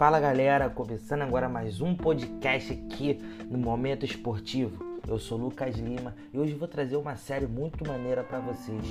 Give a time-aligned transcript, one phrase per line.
[0.00, 3.18] Fala galera, começando agora mais um podcast aqui
[3.50, 4.82] no Momento Esportivo.
[5.06, 8.82] Eu sou Lucas Lima e hoje vou trazer uma série muito maneira para vocês: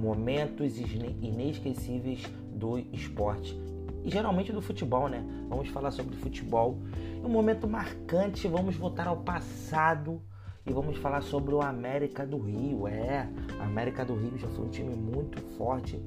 [0.00, 3.54] Momentos inesquecíveis do esporte
[4.02, 5.22] e geralmente do futebol, né?
[5.50, 6.78] Vamos falar sobre futebol.
[7.22, 10.22] Um momento marcante, vamos voltar ao passado
[10.64, 12.88] e vamos falar sobre o América do Rio.
[12.88, 13.28] É,
[13.60, 16.02] a América do Rio já foi um time muito forte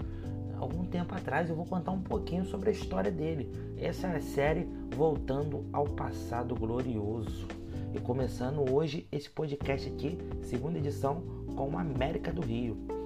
[0.59, 1.49] algum tempo atrás.
[1.49, 3.51] Eu vou contar um pouquinho sobre a história dele.
[3.77, 7.47] Essa é a série Voltando ao Passado Glorioso.
[7.93, 11.23] E começando hoje esse podcast aqui, segunda edição,
[11.55, 12.96] com a América do Rio.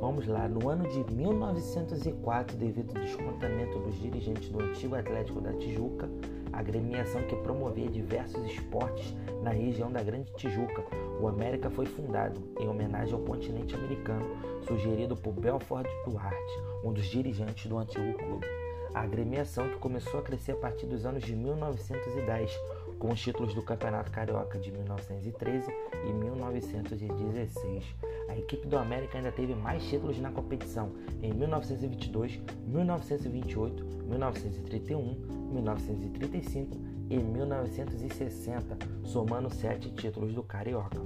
[0.00, 5.52] Vamos lá, no ano de 1904, devido ao descontamento dos dirigentes do antigo Atlético da
[5.54, 6.08] Tijuca,
[6.52, 9.12] agremiação que promovia diversos esportes
[9.42, 10.84] na região da Grande Tijuca.
[11.20, 14.24] O América foi fundado em homenagem ao continente americano,
[14.68, 18.46] sugerido por Belford Duarte, um dos dirigentes do antigo clube.
[18.94, 22.50] A agremiação que começou a crescer a partir dos anos de 1910,
[22.98, 25.70] com os títulos do Campeonato Carioca de 1913
[26.06, 27.84] e 1916.
[28.28, 35.14] A equipe do América ainda teve mais títulos na competição em 1922, 1928, 1931,
[35.52, 36.78] 1935
[37.10, 40.98] e 1960, somando sete títulos do Carioca.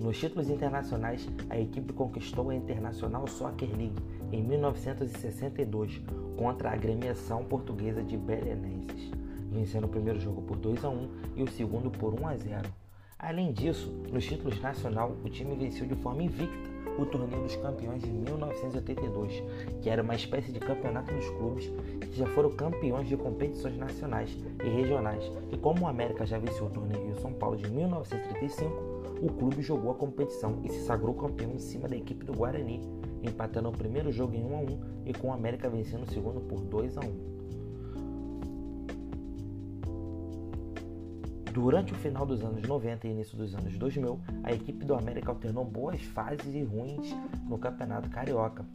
[0.00, 4.02] Nos títulos internacionais, a equipe conquistou a Internacional Soccer League
[4.32, 6.02] em 1962
[6.36, 11.42] contra a agremiação portuguesa de Belenenses vencendo o primeiro jogo por 2 a 1 e
[11.42, 12.68] o segundo por 1 a 0.
[13.18, 18.02] Além disso, nos títulos nacional, o time venceu de forma invicta o Torneio dos Campeões
[18.02, 19.42] de 1982,
[19.80, 24.36] que era uma espécie de campeonato dos clubes que já foram campeões de competições nacionais
[24.62, 25.24] e regionais.
[25.50, 29.62] E como o América já venceu o Torneio Rio São Paulo de 1935, o clube
[29.62, 32.80] jogou a competição e se sagrou campeão em cima da equipe do Guarani,
[33.26, 36.40] empatando o primeiro jogo em 1 a 1 e com o América vencendo o segundo
[36.40, 37.34] por 2 a 1.
[41.52, 45.30] Durante o final dos anos 90 e início dos anos 2000, a equipe do América
[45.30, 47.14] alternou boas fases e ruins
[47.48, 48.66] no Campeonato Carioca.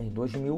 [0.00, 0.56] Em 2000,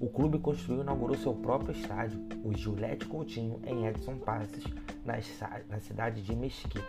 [0.00, 4.64] o clube construiu e inaugurou seu próprio estádio, o Gillette Coutinho, em Edson Passes,
[5.04, 6.84] na cidade de Mesquita.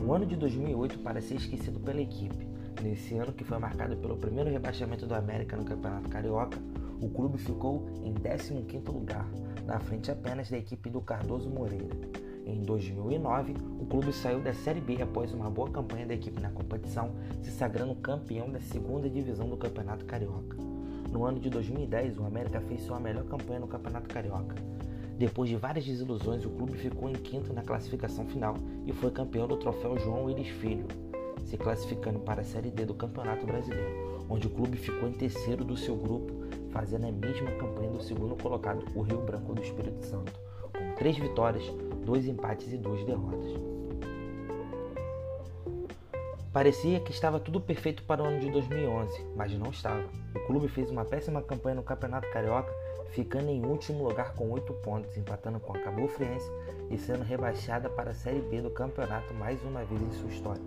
[0.00, 2.46] O ano de 2008 parece ser esquecido pela equipe.
[2.80, 6.58] Nesse ano, que foi marcado pelo primeiro rebaixamento do América no Campeonato Carioca,
[7.00, 9.28] o clube ficou em 15º lugar,
[9.66, 11.96] na frente apenas da equipe do Cardoso Moreira.
[12.46, 16.50] Em 2009, o clube saiu da Série B após uma boa campanha da equipe na
[16.50, 20.56] competição, se sagrando campeão da segunda divisão do Campeonato Carioca.
[21.10, 24.56] No ano de 2010, o América fez sua melhor campanha no Campeonato Carioca.
[25.18, 28.56] Depois de várias desilusões, o clube ficou em quinto na classificação final
[28.86, 30.86] e foi campeão do troféu João Willis Filho,
[31.44, 35.64] se classificando para a Série D do Campeonato Brasileiro, onde o clube ficou em terceiro
[35.64, 36.32] do seu grupo,
[36.70, 40.32] fazendo a mesma campanha do segundo colocado, o Rio Branco do Espírito Santo,
[40.72, 41.64] com três vitórias,
[42.04, 43.52] dois empates e duas derrotas.
[46.52, 50.04] Parecia que estava tudo perfeito para o ano de 2011, mas não estava.
[50.34, 52.70] O clube fez uma péssima campanha no Campeonato Carioca,
[53.08, 56.50] ficando em último lugar com 8 pontos, empatando com a Cabo Friense
[56.90, 60.62] e sendo rebaixada para a Série B do campeonato mais uma vez em sua história.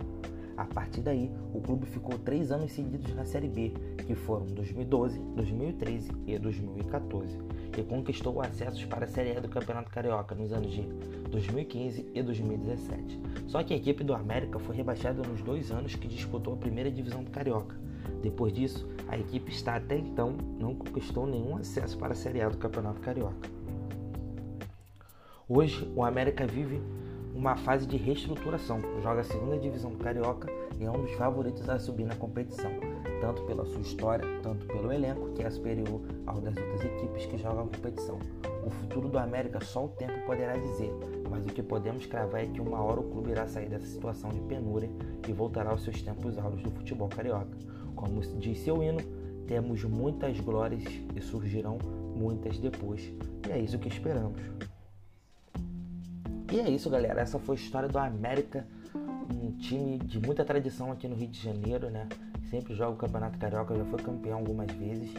[0.56, 3.74] A partir daí, o clube ficou três anos seguidos na Série B,
[4.06, 7.38] que foram 2012, 2013 e 2014,
[7.76, 10.82] e conquistou acessos para a Série E do Campeonato Carioca nos anos de
[11.30, 13.20] 2015 e 2017.
[13.46, 16.90] Só que a equipe do América foi rebaixada nos dois anos que disputou a primeira
[16.90, 17.76] divisão do Carioca.
[18.22, 22.48] Depois disso, a equipe está até então não conquistou nenhum acesso para a Série A
[22.48, 23.50] do Campeonato Carioca.
[25.48, 26.80] Hoje, o América vive
[27.36, 28.80] uma fase de reestruturação.
[29.02, 32.70] Joga a segunda divisão do Carioca e é um dos favoritos a subir na competição,
[33.20, 37.36] tanto pela sua história, tanto pelo elenco, que é superior ao das outras equipes que
[37.36, 38.18] jogam a competição.
[38.64, 40.90] O futuro do América só o tempo poderá dizer,
[41.30, 44.30] mas o que podemos cravar é que uma hora o clube irá sair dessa situação
[44.30, 44.90] de penúria
[45.28, 47.56] e voltará aos seus tempos áureos do futebol carioca.
[47.94, 49.00] Como diz seu hino,
[49.46, 50.82] temos muitas glórias
[51.14, 51.78] e surgirão
[52.16, 53.12] muitas depois.
[53.46, 54.40] E é isso que esperamos.
[56.56, 57.20] E é isso, galera.
[57.20, 61.38] Essa foi a história do América, um time de muita tradição aqui no Rio de
[61.38, 62.08] Janeiro, né?
[62.48, 65.12] Sempre joga o Campeonato Carioca, já foi campeão algumas vezes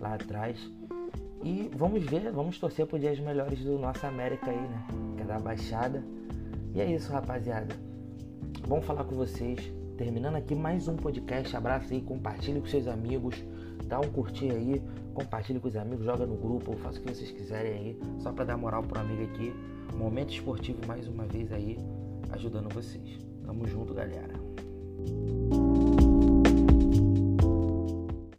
[0.00, 0.58] lá atrás.
[1.44, 4.86] E vamos ver, vamos torcer por dias melhores do nosso América aí, né?
[5.16, 6.02] Que é da Baixada.
[6.74, 7.72] E é isso, rapaziada.
[8.66, 9.60] Bom falar com vocês.
[9.96, 11.56] Terminando aqui mais um podcast.
[11.56, 13.36] Abraço aí, compartilhe com seus amigos.
[13.86, 14.82] Dá um curtir aí,
[15.14, 18.44] compartilhe com os amigos, joga no grupo, faça o que vocês quiserem aí, só para
[18.44, 19.52] dar moral pro amigo aqui.
[19.94, 21.78] Momento esportivo mais uma vez aí,
[22.30, 23.18] ajudando vocês.
[23.44, 24.34] Tamo junto, galera.